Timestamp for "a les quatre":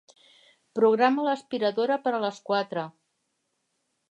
2.19-2.87